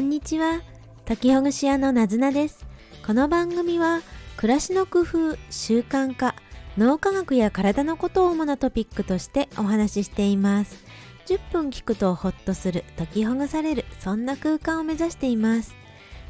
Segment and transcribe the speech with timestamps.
[0.00, 0.62] んにちは。
[1.04, 2.64] 解きほぐし屋のなずなです。
[3.06, 4.00] この番組は、
[4.38, 6.34] 暮らしの工夫、習慣化、
[6.78, 10.82] 脳科学や体のことを主なトピックとしてお話ししています。
[11.26, 15.74] 10分聞くとホッとする、解きほぐされる、そんな空間を目指しています。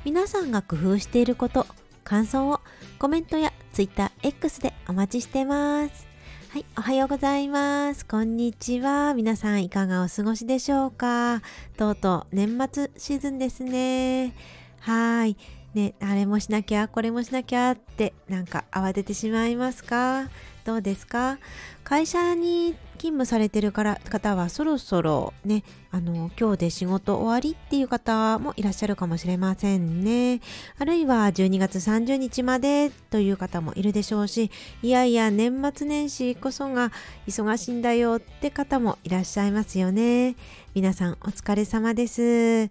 [0.04, 1.66] 皆さんが工夫していること、
[2.02, 2.60] 感想を
[2.98, 6.09] コメントや TwitterX でお待ちしてます。
[6.52, 8.04] はい、おはようございます。
[8.04, 9.14] こんにちは。
[9.14, 11.42] 皆さんいかがお過ごしでしょうか？
[11.76, 14.34] とうとう年末シーズンですね。
[14.80, 15.36] はい。
[15.74, 20.28] ね、あれもしなきゃ、これもしなきゃってなんか慌ててしまいますか？
[20.70, 21.38] どうですか？
[21.82, 30.40] 会社に勤務されてるから方はそろそろね、あの、今日で仕事終わりっていう方もいらっしゃるかもしれませんね。
[30.78, 36.92] あるいは12月30日までという方もいるでしょうし、いやいや年末年始こそが
[37.26, 40.36] 忙しいんだよって方もいらっしゃいますよね。
[40.76, 42.70] 皆さんお疲れ様です。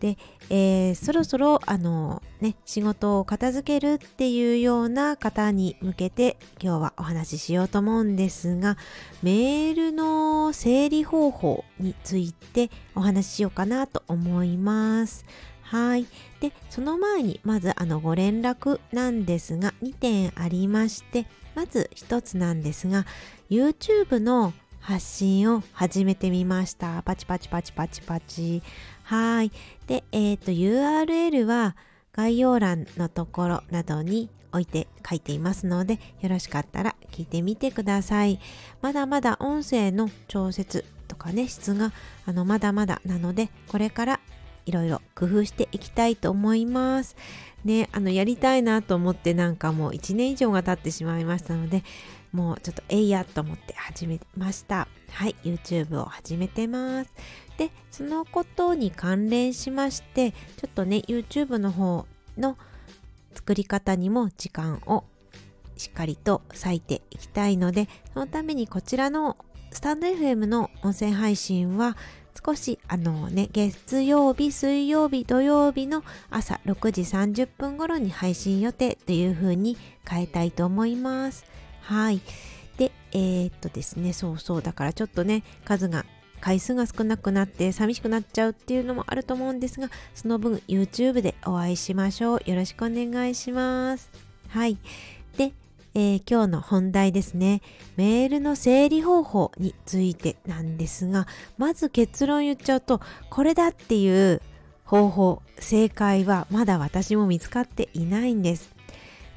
[0.00, 0.16] で、
[0.50, 8.76] えー、そろそろあのね仕事を片付けるっていうような方に向けて今日はお話ししようと思うんですが
[9.22, 15.24] メールの整理方法についてお話ししようかなと思います。
[15.62, 16.06] はい。
[16.40, 23.04] で、その前にまずあのご連絡なんですが2点ありましてまず1つなんですが
[23.50, 27.02] YouTube の発信を始めてみました。
[27.02, 28.62] パチパチパチパチパチ。
[29.02, 29.52] はい。
[29.88, 31.74] で、えっ、ー、と、URL は
[32.12, 38.38] 概要欄のところなどに置いて書いていますので、よろしかったら聞いてみてください。
[38.82, 41.92] まだまだ音声の調節とかね、質が
[42.26, 44.20] あのまだまだなので、これから
[44.66, 47.16] いろいろ工夫していきたいと思います。
[47.64, 51.82] ね、あの、やりたいなと思ってなんかもう1年以上が経ってしまいましたので、
[52.32, 54.88] もうちょっとえいやと思って始めました。
[55.10, 57.12] はい、YouTube を始めてます。
[57.56, 62.56] で、そのことに関連しまして、ちょっとね、YouTube の方の
[63.34, 65.04] 作り方にも時間を
[65.76, 69.36] しっかりと割いていきたいので、そのためにこちらの
[69.70, 71.96] スタンド FM の音声配信は
[72.44, 79.76] 少しあのね、月曜日、水曜日、土曜日の朝6時30分頃に配信予定という風に
[80.08, 81.44] 変えたいと思います。
[81.88, 82.20] はい。
[82.76, 86.04] で、えー、っとですね、そうそう、だからちょっとね、数が、
[86.38, 92.40] 回数が少なくなって寂しくなっちゃうっていうのもあると思うんですが、その分 YouTube でお会いしましょう。
[92.44, 94.10] よろしくお願いします。
[94.50, 94.76] はい。
[95.38, 95.54] で、
[95.94, 97.62] えー、今日の本題ですね。
[97.96, 101.26] メールの整理方法についてなんですが、
[101.56, 103.00] まず結論言っちゃうと、
[103.30, 104.42] これだっていう
[104.84, 108.74] 方法、正解はまだ私も見つかっていないんです。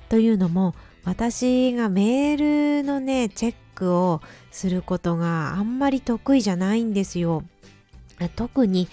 [0.09, 7.43] というのも、私がメールのね、チェックをすることがあんまり得意じゃないんですよ。
[8.35, 8.87] 特に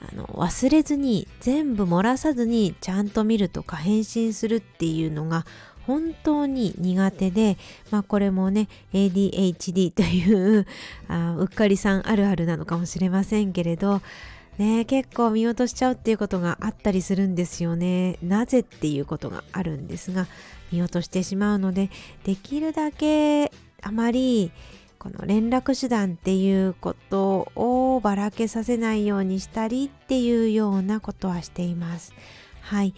[0.00, 5.46] あの忘れずに全部漏らさずにちゃんと見るとか返信するっていうのが
[5.86, 7.56] 本当に苦手で、
[7.90, 10.66] まあこれもね、ADHD という
[11.08, 14.02] あうっかりさんあるあるなのかもしれませんけれど、
[14.58, 18.18] ね、結構見落としちゃうっていうことがあったりするんですよね。
[18.22, 20.26] なぜっていうことがあるんですが、
[20.72, 21.90] 見落としてしまうので、
[22.24, 23.50] できるだけ
[23.82, 24.52] あまり
[25.04, 32.14] この連絡手段っていうことをばらけさせないようにしたりっていうようなことはしています。
[32.62, 32.94] はい。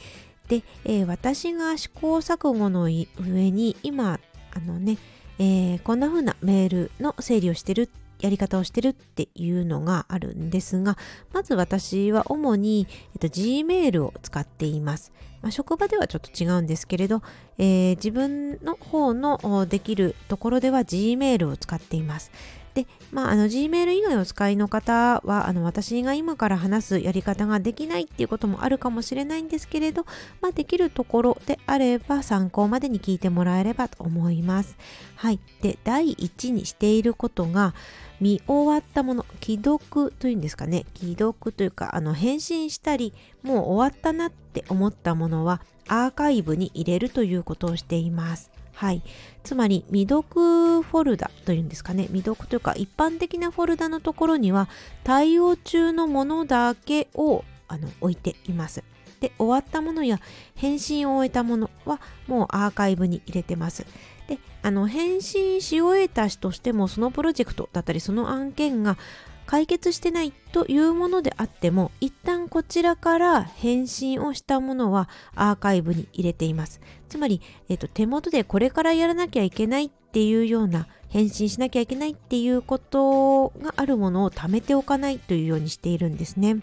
[0.47, 4.21] で、えー、私が試行錯誤の上に今、
[4.53, 4.99] あのね、
[5.41, 7.89] えー、こんな風なメールの整理をしてるっ
[8.21, 10.97] やり方をしてるっていうのがあるんですが、
[11.33, 15.13] まず私は主に、えっと、Gmail を使っています。
[15.43, 17.23] まあ、職場ではちょっと違うんですけれど、
[17.59, 22.31] えー、自分の方のできるところでは Gmail を使っています。
[22.77, 30.05] で、まあ、あの Gmail 以外お使いの方はあの私が今から話すやり方ができないっていうこともあるかもしれないんですけれど、
[30.43, 34.77] まあ、できるところであれば参考までに聞いてもらえればと思います。
[35.15, 35.41] はい。
[35.63, 37.75] で、第一にしていることが、
[38.21, 48.51] 見終わったもの、既読というんですかね、既読というか、あの、返信したり、もう終わったなって思ったものは、アーカイブに入れるということをしています。
[48.77, 49.03] はい。
[49.43, 52.05] つまり、未読フォルダというんですかね。
[52.05, 54.69] 未読というか、一般的なフォルダのところには、
[55.03, 58.85] 対応中のものだけをあの置いています。
[59.21, 60.21] で、終わったものや
[60.57, 63.87] 返信を終えたものは、もうアーカイブに入れてます。
[64.29, 68.99] で、あの、返信し終えた人としても、そのプロジェクトだったり、その案件が
[69.47, 72.13] 解決してないというものであっても、一
[72.57, 76.81] こちらから返信をしたものはアーカイブに入れています。
[77.07, 86.57] つまり、えっ、と、手元でこれからやらなきゃいけないっていうような、返信しなきゃいけないっていうことがあるものを貯めておかないというようにしているんですね。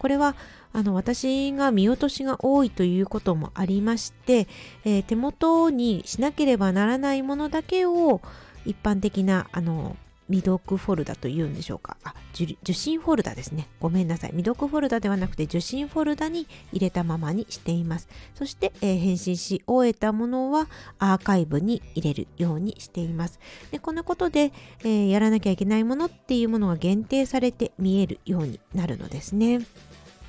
[0.00, 0.34] これは
[0.72, 4.48] あの私が見落としが多いということもありまして、
[4.84, 8.20] えー、手元にしなければならないものだけを
[8.64, 9.96] 一般的なあの
[10.28, 11.96] 未読フォルダというんでしょうか？
[12.04, 12.14] あ
[12.62, 13.66] 受信フォルダですね。
[13.80, 14.30] ごめんなさい。
[14.30, 18.08] 未読フォルダではなくて受信フォルダに入れたままにしています。
[18.34, 23.40] そして、えー、返信し終えたものはアーカイブに入れるようにしています。
[23.70, 29.60] でこのことで、えー、やらなきゃいけないものっていうものが限定されて見えるようになるのですね。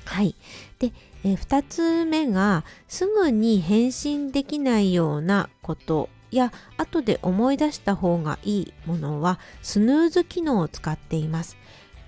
[0.06, 0.34] はい。
[0.80, 0.92] で、
[1.22, 6.08] えー、2つ目が、すぐに返信できないようなこと。
[6.30, 11.56] や、後で思い出した方がいいものは、スヌーズ機能を使っています。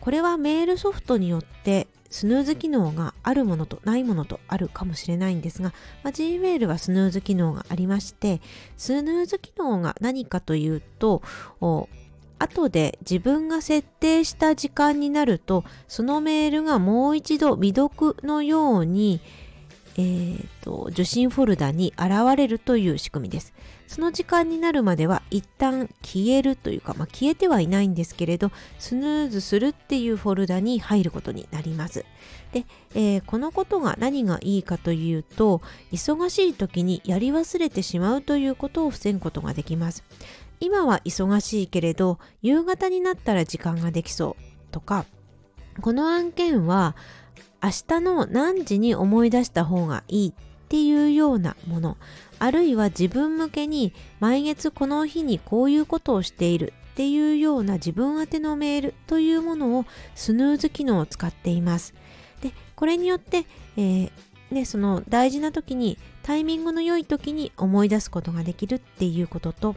[0.00, 5.72] これはメールソフトによってスヌーズ機能があるものとないものとあるかもしれないんですが、
[6.02, 8.40] まあ、Gmail はスヌーズ機能がありまして、
[8.76, 11.22] スヌーズ機能が何かというと、
[12.38, 19.20] 後で自分が設定した時間になるとそのメールがもう一度未読のように、
[19.96, 23.54] えーと、受信フォルダに現れるという仕組みです。
[23.93, 32.06] その時間になるまでは一旦消えるというか、まあ、消えてはいないんですけれどスヌーズするっていうフォルダに入ることになります。
[32.53, 35.61] で、えー、このことが何がいいかというと
[35.93, 40.05] 忙しい時にやり忘れてしまうということを防ぐことができます。
[40.59, 45.05] 今は忙しいけれど夕方になったら時間ができそうとか
[45.83, 46.97] この案件は
[47.62, 50.35] 明日の何時に思い出した方がいい
[50.72, 51.98] っていうようなもの
[52.38, 59.84] あるいは自分向けに毎月この日にこういうことをしているっていうような自分宛てのメールというものを
[60.14, 61.92] スヌーズ機能を使っています。
[62.40, 63.44] でこれによって、
[63.76, 64.10] えー
[64.50, 69.76] ね、その大事な時にタイミングの良い時に思い出すことができるっていうことと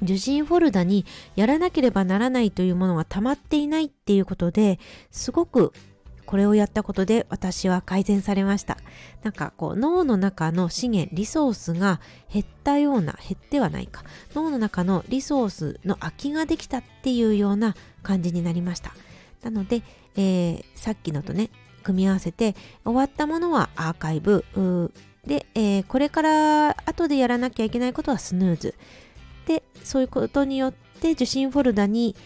[0.00, 1.04] 受信フォルダに
[1.36, 4.78] やらなければならないというものが溜まっていないっていうことで
[5.10, 5.74] すごく
[6.26, 8.78] これをやったことで私は改善されました。
[9.22, 12.00] なんかこう脳の中の資源、リソースが
[12.32, 14.04] 減ったような、減ってはないか。
[14.34, 18.94] 脳の中のリソースの空きができたっていうような感じになりました。
[19.42, 19.82] なので、
[20.16, 21.50] えー、さっきのとね、
[21.84, 24.44] 組み合わせて終わったものはアーカイブ
[25.24, 28.74] で、えー、これから後でやらなきゃいけないことはスヌーズ
[29.46, 32.16] でそういうことによって受信フォルダに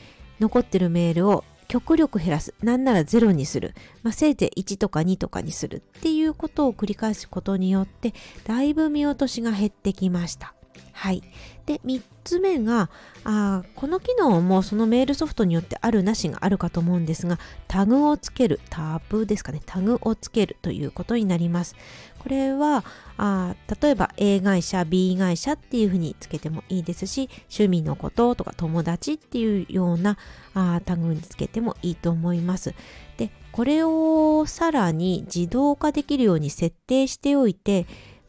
[0.40, 2.55] 残ってるメールを極力減らす。
[2.62, 3.75] なんならゼロにする。
[4.03, 10.55] まあ、せいぜい1とか2とかにするっていうことを繰り返すことによって、だいぶ見落としが減ってきました。
[10.92, 11.22] はい。
[11.66, 12.90] で、3つ目が、
[13.25, 17.38] あこの機能もそのメールソフトによってあるなしがあるかと思うんですが、
[17.69, 21.76] タグをつける、タブですかね、タグをつけるということになります。
[22.19, 22.84] これは、
[23.16, 30.16] あ例えば A 会社、B 会社っていうふうにつけてもいいですし、趣味のこととか友達っていうような
[30.54, 32.74] あタグにつけてもいいと思います。
[33.19, 37.86] で、これをさらに自動化できるように設定しておいて、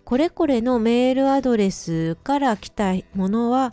[0.10, 3.70] これこれのメールアドレスから来たものは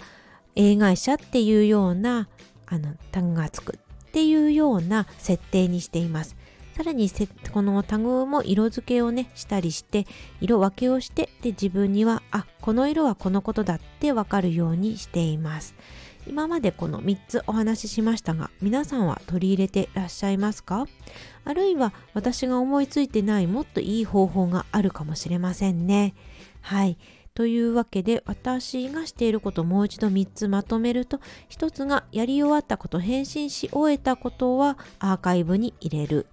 [0.54, 2.28] A 会社っていうような
[2.66, 6.36] あのタグがつくっていうような設定にしています。
[6.76, 7.10] さらに
[7.52, 10.06] このタグも色付けをねしたりして
[10.42, 15.74] 色分けをしてで自分にはあこの色はこのことだってわかるようにしています。
[16.26, 20.86] 今までこの3つお話ししましたが皆さんは取り入れてらっしゃいますか？
[21.46, 26.14] あるいは私が思いついてないもっといい方法があるかもしれませんね。
[26.60, 26.98] はい。
[27.32, 31.20] というわけで私がしていることをもう一度3つまとめると
[31.50, 36.26] 1つがやり終わったこと返信し終えたことはアーカイブに入れる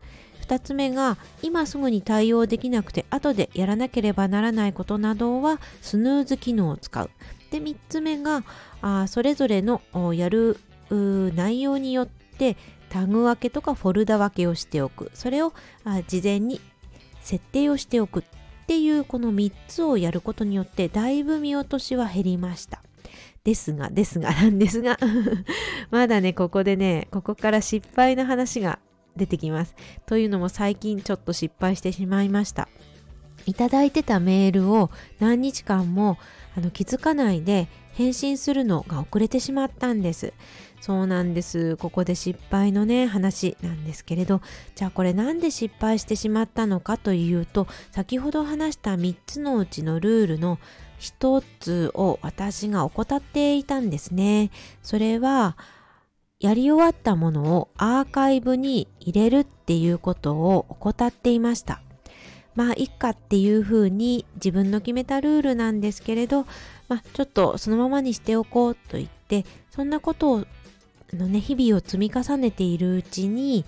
[0.53, 7.10] 2つ目が今すぐに対応できなくて後でやらなければならないことなどはスヌーズ機能を使う。
[7.51, 8.43] で3つ目が
[8.81, 9.81] あそれぞれの
[10.13, 10.57] やる
[10.89, 12.57] 内容によって
[12.89, 15.10] タグ分けとかフォルダ分けをしておく。
[15.13, 16.62] それをあ事前に
[17.22, 18.24] 設定をしておくっ
[18.67, 22.83] ていうこの3つをやることによってだいぶ見落としは減りました。
[23.43, 24.98] ですがですがなんですが
[25.91, 28.79] まだねここでねここから失敗の話が
[29.15, 32.67] 出てきますというのも最近ちょっと失敗してしまいました
[33.46, 34.89] いただいてたメールを
[35.20, 36.17] 何日間も
[36.55, 40.34] あの気づかないで返信するのが遅れてしまったんです。
[40.82, 41.77] そうなんです。
[41.77, 44.41] ここで失敗のね、話なんですけれど、
[44.75, 50.60] じゃあこれなんで失敗してしまったのかというと、先ほど話した3つのうちのルールの
[51.00, 54.51] 1つを私が怠っていたんですね。
[54.82, 55.55] それは、
[56.44, 61.82] やり終わったものをアーカイブに入れるっていうことを怠っていました。
[62.54, 66.46] まあ、いっかっていうふうに自分の決めたルールなんですけれど、
[66.90, 70.46] まあ、ちょっとそのままにしておこうと言って、そんなことを
[71.14, 73.64] のね、日々を積み重ねているうちに、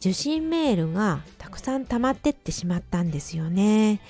[0.00, 4.00] 受信メールがたくさん溜まってってしまったんですよね。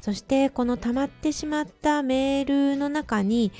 [0.00, 3.52] そしてこの溜まってしまったメールの中に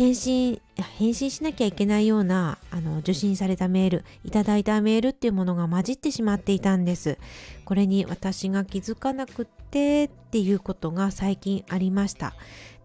[0.00, 0.62] 返信
[0.98, 7.18] 返信しなきゃいけないようなあの受信されたメールいただいたメールっていうものが混じってしまっていたんです。
[7.66, 12.32] これに私が気づかなくってっていうことが最近ありました。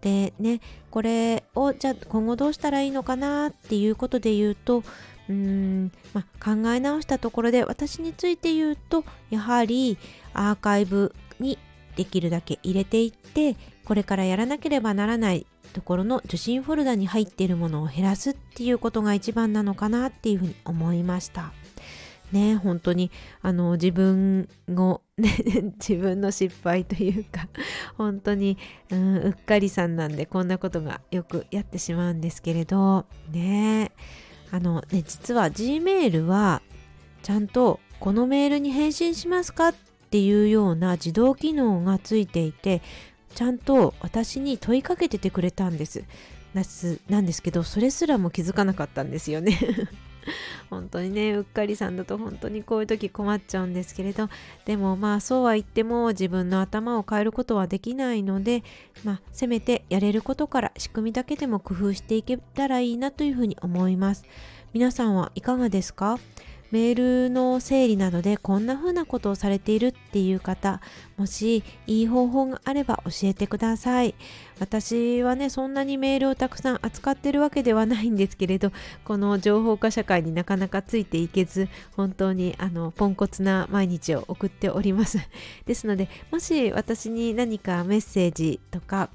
[0.02, 4.84] でねこれをじゃあ今後どうしたらいいのかなっていうことで言うと
[5.30, 9.96] うーん、ま考え直したところで私について言うとやはり
[10.34, 11.58] アーカイブに
[11.96, 13.56] できるだけ入れていって
[13.86, 15.46] これからやらなければならない
[15.76, 21.52] ところの受信フォルダに入っているものを減らすっていうことが一番なのかなっていうふうに思いました。
[22.32, 23.10] ね本当に
[23.42, 25.36] あの自分を、 ね、
[25.78, 27.48] 自分の失敗というか
[27.98, 28.56] 本当に、
[28.90, 33.92] うん、うっかりさんなんでこんなことがよくやってしまうんですけれどね
[34.50, 36.62] あのね実は Gmail は
[37.22, 39.74] ちゃんとこのメールに返信しますかっ
[40.10, 42.82] ていうような自動機能がついていて
[43.36, 46.04] ちゃんと私に問いかけててくれたんです。
[47.10, 49.58] なんですけどそれすらも気づかなかったんですよね。
[50.70, 54.30] 本当にねうっかりさんだと本当にこういう時困っちゃうんですけれど。
[54.64, 58.64] でもまあそうは言っても自分の頭を変えることはできないので
[59.04, 64.24] まあせめてやれることから仕組みだけでも工夫していけたらいいなというふうに思います。
[64.72, 66.18] 皆さんはいかがですか？
[66.70, 70.80] メールの整理などでこんな風なことをされているっていう方
[71.16, 74.14] もしいい方法があれば教えてください。
[74.58, 78.72] 私はねそんなにメールをたくさん扱ってるわけではないんですけれど
[79.04, 85.18] この情報化社会になかなかついていけず本当にあのポンコツな毎日を送っております。
[85.66, 89.10] ですのでもし私に何かメッセージとか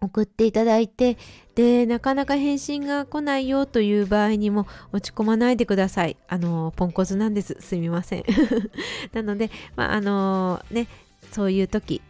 [0.00, 1.16] 送っていただいて
[1.54, 6.16] でなかなか返信が来ないよという場合にも落ち込まないでください。
[6.28, 7.56] あのポンコツなんです。
[7.60, 8.24] すみません。
[9.12, 10.88] なのでまああのね
[11.32, 12.02] そういう時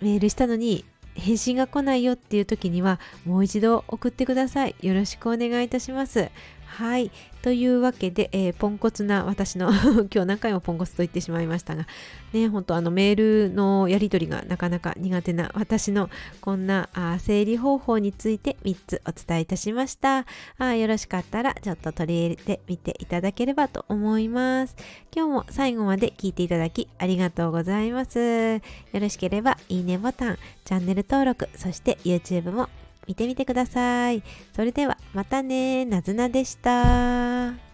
[0.00, 0.84] メールしたのに
[1.14, 4.74] 返信が来ないよっていう時にはもう一度送ってください。
[4.80, 6.30] よろしくお願いいたします。
[6.76, 7.10] はい。
[7.40, 9.70] というわけで、えー、ポンコツな私の
[10.12, 11.86] 今日何回もポンコツと言ってしまいましたが、
[12.34, 16.10] ね、本当あのメールのやり取りがなかなか苦手な私の
[16.42, 20.26] こんなあ整理方法について3つお伝えいたしました
[20.58, 20.74] あ。
[20.74, 24.76] よろしかったらちょっと取り入れてみていただければと思います。
[25.16, 28.18] 今日も最後まで聞いていただきありがとうございます。
[28.18, 28.60] よ
[28.92, 32.68] ろしければいいねボタン、チャンネル登録、そして YouTube も
[33.06, 34.22] 見てみてください。
[34.54, 37.65] それではまたね、なずなでした。